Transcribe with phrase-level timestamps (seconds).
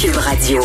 [0.00, 0.60] Cube Radio.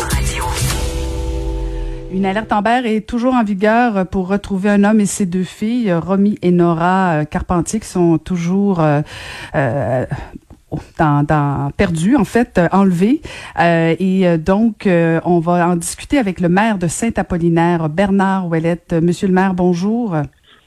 [2.12, 5.92] Une alerte Amber est toujours en vigueur pour retrouver un homme et ses deux filles,
[5.92, 9.00] Romy et Nora euh, Carpentier, qui sont toujours euh,
[9.56, 10.06] euh,
[11.00, 13.22] dans, dans, perdus, en fait, enlevés.
[13.58, 18.92] et donc, on va en discuter avec le maire de Saint-Apollinaire, Bernard Ouellette.
[18.92, 20.14] Monsieur le maire, bonjour.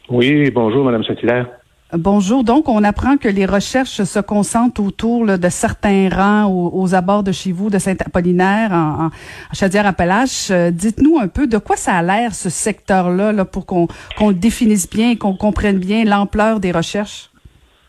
[0.10, 1.57] Oui, bonjour, Madame Saint-Hilaire.
[1.94, 2.44] Bonjour.
[2.44, 7.32] Donc, on apprend que les recherches se concentrent autour de certains rangs aux, abords de
[7.32, 9.10] chez vous, de Saint-Apollinaire, en, en
[9.54, 10.52] Chaudière-Appalaches.
[10.52, 13.88] Euh, dites-nous un peu de quoi ça a l'air, ce secteur-là, là, pour qu'on
[14.20, 17.30] le définisse bien et qu'on comprenne bien l'ampleur des recherches.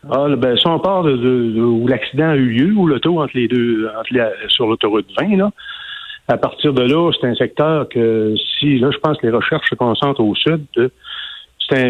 [0.09, 3.49] Ah, ben, si on part de, où l'accident a eu lieu, où l'auto entre les
[3.49, 4.11] deux, entre
[4.47, 5.51] sur l'autoroute 20, là,
[6.29, 9.69] à partir de là, c'est un secteur que si, là, je pense que les recherches
[9.69, 10.65] se concentrent au sud,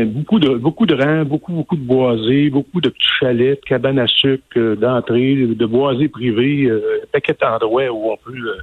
[0.05, 3.99] beaucoup de beaucoup de rangs, beaucoup beaucoup de boisés, beaucoup de petits chalets, de cabanes
[3.99, 8.57] à sucre euh, d'entrée, de boisés privés, euh, un paquet d'endroits où on peut, euh,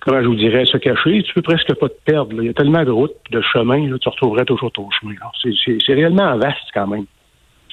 [0.00, 1.22] comment je vous dirais, se cacher.
[1.22, 2.32] Tu peux presque pas te perdre.
[2.42, 5.14] Il y a tellement de routes, de chemins, là, tu retrouverais toujours ton chemin.
[5.42, 7.06] C'est réellement vaste quand même.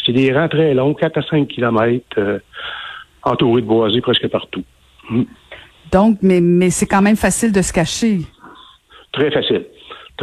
[0.05, 2.41] C'est des rangs très longs, 4 à 5 kilomètres,
[3.23, 4.63] entourés de boisés presque partout.
[5.09, 5.23] Hmm.
[5.91, 8.19] Donc, mais, mais c'est quand même facile de se cacher.
[9.11, 9.65] Très facile.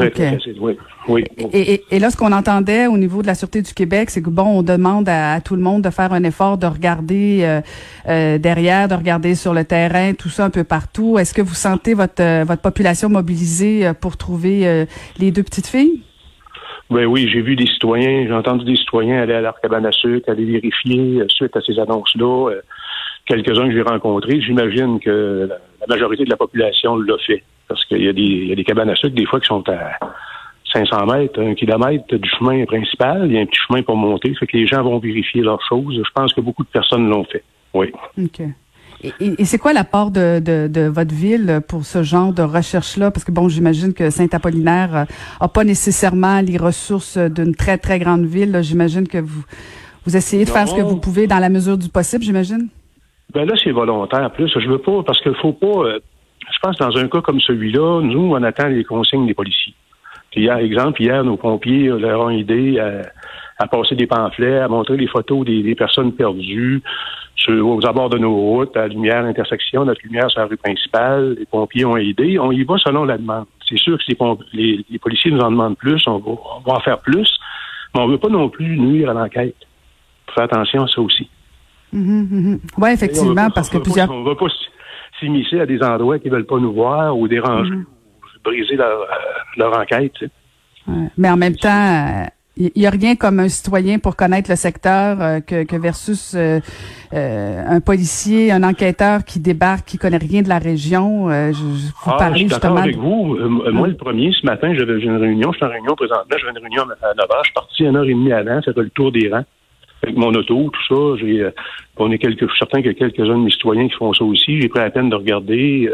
[0.00, 0.76] Très, très facile, oui.
[1.08, 1.24] Oui.
[1.52, 4.30] Et, et, là, ce qu'on entendait au niveau de la Sûreté du Québec, c'est que
[4.30, 7.60] bon, on demande à, tout le monde de faire un effort de regarder euh,
[8.08, 11.18] euh, derrière, de regarder sur le terrain, tout ça un peu partout.
[11.18, 14.86] Est-ce que vous sentez votre euh, votre population mobilisée pour trouver
[15.18, 16.02] les deux petites filles?
[16.90, 20.28] Ben oui, j'ai vu des citoyens, j'ai entendu des citoyens aller à l'arcabane à sucre,
[20.28, 22.50] aller vérifier suite à ces annonces-là.
[23.26, 27.44] Quelques-uns que j'ai rencontrés, j'imagine que la, majorité de la population l'a fait.
[27.70, 29.46] Parce qu'il y, a des, il y a des cabanes à sucre, des fois, qui
[29.46, 29.98] sont à
[30.72, 33.26] 500 mètres, un kilomètre du chemin principal.
[33.26, 34.34] Il y a un petit chemin pour monter.
[34.34, 35.94] Fait que les gens vont vérifier leurs choses.
[35.96, 37.44] Je pense que beaucoup de personnes l'ont fait.
[37.72, 37.92] Oui.
[38.18, 38.42] OK.
[39.20, 43.10] Et, c'est quoi l'apport de, de, votre ville pour ce genre de recherche-là?
[43.10, 45.06] Parce que bon, j'imagine que Saint-Apollinaire n'a
[45.42, 48.58] euh, pas nécessairement les ressources d'une très, très grande ville.
[48.62, 49.42] J'imagine que vous,
[50.04, 52.68] vous essayez de faire ce que vous pouvez dans la mesure du possible, j'imagine?
[53.32, 54.30] Ben là, c'est volontaire.
[54.32, 55.98] Plus, je veux pas, parce qu'il faut pas.
[56.44, 59.34] Euh, je pense que dans un cas comme celui-là, nous, on attend les consignes des
[59.34, 59.74] policiers.
[60.30, 62.78] Puis, hier, exemple, hier, nos pompiers leur ont aidé
[63.58, 66.82] à, passer des pamphlets, à montrer les photos des, personnes perdues
[67.34, 70.56] sur, aux abords de nos routes, à la lumière intersection, notre lumière sur la rue
[70.56, 71.36] principale.
[71.38, 72.38] Les pompiers ont aidé.
[72.38, 73.46] On y va selon la demande.
[73.68, 74.04] C'est sûr que
[74.52, 77.38] les, les, policiers nous en demandent plus, on va, on va en faire plus,
[77.94, 79.56] mais on ne veut pas non plus nuire à l'enquête.
[80.34, 81.28] Faire attention à ça aussi.
[81.94, 82.58] Mm-hmm, mm-hmm.
[82.78, 84.10] Oui, effectivement, parce que plusieurs...
[84.10, 84.46] On va pas
[85.18, 87.70] s'immiscer à des endroits qui ne veulent pas nous voir ou déranger.
[87.70, 87.84] Mm-hmm
[88.44, 89.06] briser leur,
[89.58, 90.30] euh, enquête.
[91.16, 92.24] Mais en même temps,
[92.56, 96.36] il euh, n'y a rien comme un citoyen pour connaître le secteur euh, que, versus
[97.12, 101.28] un policier, un enquêteur qui débarque, qui connaît rien de la région.
[101.28, 103.36] je, vous ah, je suis avec vous.
[103.72, 105.52] moi, le premier, ce matin, j'avais une réunion.
[105.52, 106.36] Je suis en réunion présentement.
[106.38, 107.38] J'avais une réunion à 9 h.
[107.38, 109.44] Je suis parti une heure et demie avant, faire le tour des rangs
[110.02, 111.16] avec mon auto, tout ça.
[111.20, 111.48] J'ai,
[111.96, 114.12] on est quelques, je suis certain qu'il y a quelques-uns de mes citoyens qui font
[114.12, 114.60] ça aussi.
[114.60, 115.90] J'ai pris la peine de regarder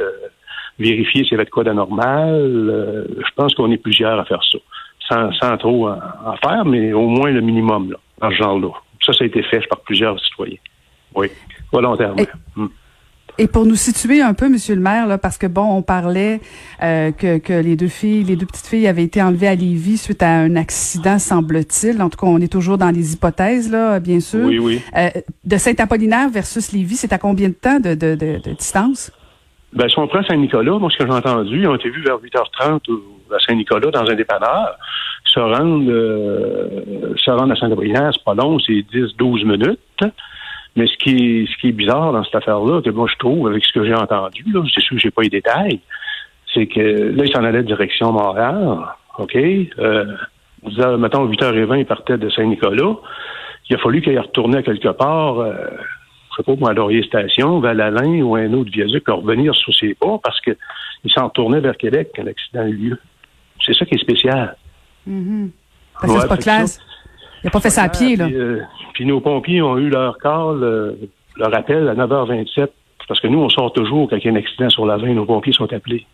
[0.78, 2.34] vérifier s'il y avait de quoi d'anormal.
[2.34, 4.58] Euh, je pense qu'on est plusieurs à faire ça.
[5.08, 8.70] Sans, sans trop en, faire, mais au moins le minimum là, dans ce genre-là.
[9.04, 10.58] Ça, ça a été fait par plusieurs citoyens.
[11.14, 11.28] Oui,
[11.72, 12.24] volontairement.
[12.56, 12.66] Hmm.
[13.38, 16.40] Et, pour nous situer un peu, Monsieur le maire, là, parce que bon, on parlait
[16.82, 19.98] euh, que, que les deux filles, les deux petites filles avaient été enlevées à Lévis
[19.98, 22.00] suite à un accident, semble-t-il.
[22.02, 24.46] En tout cas, on est toujours dans les hypothèses, là, bien sûr.
[24.46, 24.80] Oui, oui.
[24.96, 25.08] Euh,
[25.44, 29.10] de Saint-Apollinaire versus Lévis, c'est à combien de temps de, de, de, de distance?
[29.72, 32.16] Ben, si on prend Saint-Nicolas, moi, ce que j'ai entendu, ils ont été vus vers
[32.16, 32.80] 8h30
[33.34, 34.76] à Saint-Nicolas dans un dépanneur.
[35.24, 39.80] Se rendre, euh, se rendre à Saint-Gabriel, c'est pas long, c'est 10-12 minutes.
[40.76, 43.48] Mais ce qui est, ce qui est bizarre dans cette affaire-là, que moi je trouve,
[43.48, 45.80] avec ce que j'ai entendu, là, c'est sûr que j'ai pas les détails,
[46.52, 48.78] c'est que là, il s'en allait direction Montréal,
[49.18, 49.36] OK?
[49.36, 50.04] Euh,
[50.98, 52.96] mettons, 8h20, il partait de Saint-Nicolas.
[53.68, 55.54] Il a fallu qu'il retourné à quelque part, euh,
[56.30, 59.74] je sais pas moi, à Laurier Station, Val-Alain ou un autre viaduc, pour revenir sur
[59.74, 60.56] ses pas parce qu'il
[61.14, 62.98] s'en retournait vers Québec quand l'accident a eu lieu.
[63.64, 64.56] C'est ça qui est spécial.
[65.08, 65.50] Mm-hmm.
[66.00, 66.80] Parce que c'est pas classe.
[67.42, 68.26] Il n'a pas fait ça à pied, là.
[68.26, 68.62] Euh,
[68.94, 70.92] puis, nos pompiers ont eu leur call, euh,
[71.36, 72.68] leur appel à 9h27.
[73.08, 75.14] Parce que nous, on sort toujours quand il y a un accident sur la 20,
[75.14, 76.06] nos pompiers sont appelés.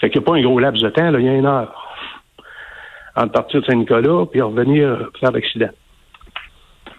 [0.00, 1.46] Fait qu'il n'y a pas un gros laps de temps, là, il y a une
[1.46, 1.74] heure.
[3.16, 5.70] Entre partir de Saint-Nicolas puis revenir faire l'accident.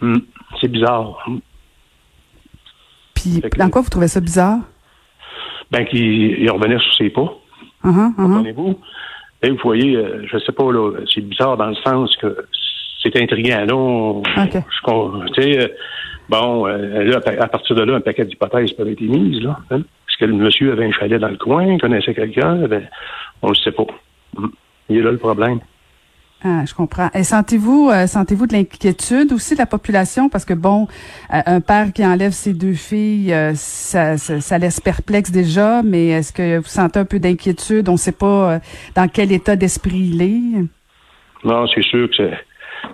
[0.01, 0.17] Hmm.
[0.59, 1.25] C'est bizarre.
[3.13, 4.59] Puis, dans quoi vous trouvez ça bizarre?
[5.71, 7.21] Ben, qu'il revenait sur ses pas.
[7.21, 8.15] Uh -huh, uh -huh.
[8.15, 8.79] Comprenez-vous?
[9.41, 12.47] Et vous voyez, euh, je sais pas, là, c'est bizarre dans le sens que
[13.13, 13.65] c'est intriguant.
[13.65, 15.67] Là, on, je- euh,
[16.29, 19.41] bon, euh, là, à partir de là, un paquet d'hypothèses peuvent être émises.
[19.43, 19.79] Là, hein?
[20.09, 22.67] Est-ce que le monsieur avait un chalet dans le coin, connaissait quelqu'un?
[22.67, 22.87] Ben,
[23.41, 23.85] on le sait pas.
[24.37, 24.47] Hmm.
[24.89, 25.59] Il est là le problème.
[26.43, 27.09] Ah, je comprends.
[27.15, 30.29] Et sentez-vous euh, sentez-vous de l'inquiétude aussi de la population?
[30.29, 30.87] Parce que bon,
[31.33, 35.81] euh, un père qui enlève ses deux filles, euh, ça, ça, ça laisse perplexe déjà,
[35.81, 37.89] mais est-ce que vous sentez un peu d'inquiétude?
[37.89, 38.59] On ne sait pas
[38.95, 40.65] dans quel état d'esprit il est.
[41.43, 42.29] Non, c'est sûr que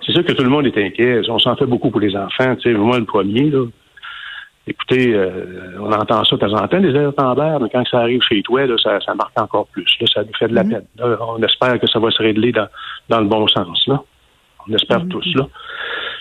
[0.04, 0.12] c'est.
[0.12, 1.20] Sûr que tout le monde est inquiet.
[1.28, 2.54] On s'en fait beaucoup pour les enfants.
[2.56, 3.64] Tu sais, moi, le premier, là.
[4.66, 7.98] Écoutez, euh, on entend ça de temps en temps, les airs tendeurs, mais quand ça
[7.98, 9.88] arrive chez toi, là, ça, ça marque encore plus.
[10.00, 10.70] Là, ça nous fait de la Mhm.
[10.70, 10.84] peine.
[10.98, 12.68] Là, on espère que ça va se régler dans,
[13.08, 13.84] dans le bon sens.
[13.88, 14.00] Là.
[14.68, 15.26] On espère tous.
[15.34, 15.48] Là.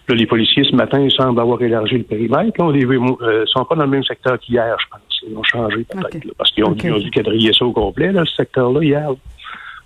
[0.09, 2.57] là, les policiers, ce matin, ils semblent avoir élargi le périmètre.
[2.57, 5.21] Là, on les euh, sont pas dans le même secteur qu'hier, je pense.
[5.29, 6.33] Ils ont changé peut-être.
[6.35, 9.11] Parce qu'ils ont, Ok, ils ont dû quadriller ça au complet, là, ce secteur-là, hier.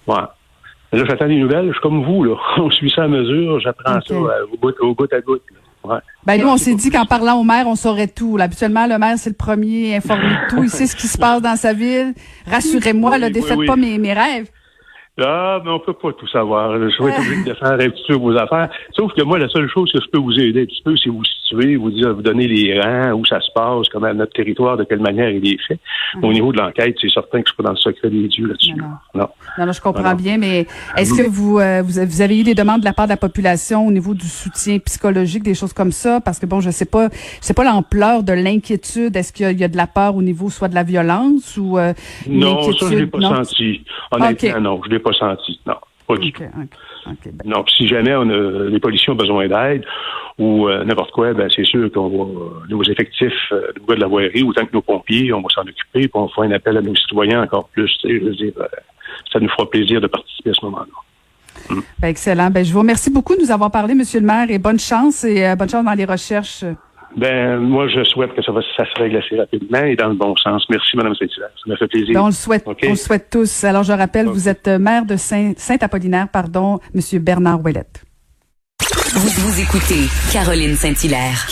[0.07, 0.33] là.
[0.93, 1.67] Là, j'attends des nouvelles.
[1.67, 2.35] Je suis comme vous, là.
[2.57, 3.59] On suit ça à mesure.
[3.59, 5.33] J'apprends ça euh, au, bout, au bout à bout.
[5.35, 5.93] là.
[5.95, 5.99] Ouais.
[6.25, 8.37] Ben nous, on s'est dit qu'en parlant au maire, on saurait tout.
[8.37, 10.63] Là, habituellement, le maire, c'est le premier informé de tout.
[10.63, 12.13] Il sait ce qui se passe dans sa ville.
[12.49, 13.67] Rassurez-moi, Oui, là, oui, défaites oui.
[13.67, 14.49] pas mes, mes rêves.
[15.21, 16.73] Ah, mais on peut pas tout savoir.
[16.73, 18.69] Je vais être obligé de faire un petit peu vos affaires.
[18.91, 21.09] Sauf que moi, la seule chose que je peux vous aider un petit peu, c'est
[21.09, 24.75] vous situer, vous dire, vous donner les rangs, où ça se passe, comment notre territoire,
[24.75, 25.79] de quelle manière il est fait.
[26.21, 28.47] Au niveau de l'enquête, c'est certain que je suis pas dans le secret des dieux
[28.47, 28.73] là-dessus.
[28.75, 29.27] Non, Non.
[29.57, 30.65] Non, non, je comprends bien, mais
[30.97, 33.88] est-ce que vous, euh, vous, avez- eu des demandes de la part de la population
[33.88, 36.19] au niveau du soutien psychologique, des choses comme ça?
[36.19, 39.15] Parce que bon, je sais pas, je sais pas l'ampleur de l'inquiétude.
[39.15, 40.83] Est-ce qu'il y, a- il y a de la peur au niveau soit de la
[40.83, 41.94] violence ou euh,
[42.27, 43.85] Non, ça, je l'ai pas senti.
[44.11, 45.60] Honnêtement, non, je l'ai pas senti.
[45.66, 45.75] Non,
[46.07, 49.86] pas du ok, ben, si jamais on a, les policiers ont besoin d'aide
[50.38, 54.07] ou euh, n'importe quoi, ben c'est sûr qu'on va euh, nos effectifs euh, de la
[54.07, 56.81] voirie, autant que nos pompiers, on va s'en occuper, puis on fera un appel à
[56.81, 57.92] nos citoyens encore plus.
[58.04, 58.66] Je veux dire, euh,
[59.31, 61.75] ça nous fera plaisir de participer à ce moment-là.
[62.00, 62.50] ben, excellent.
[62.50, 65.24] Ben, je vous remercie beaucoup de nous avoir parlé, Monsieur le maire, et bonne chance
[65.24, 66.66] et bonne chance dans les recherches.
[67.17, 70.15] Ben moi, je souhaite que ça va ça se règle assez rapidement et dans le
[70.15, 70.65] bon sens.
[70.69, 71.50] Merci, Mme Saint-Hilaire.
[71.56, 72.13] Ça m'a fait plaisir.
[72.13, 73.63] Ben, on le souhaite, on le souhaite tous.
[73.63, 78.03] Alors, je rappelle, vous êtes maire de Saint- Saint-Apollinaire, pardon, Monsieur Bernard Ouellette.
[79.13, 81.47] Vous, vous écoutez Caroline Saint-Hilaire.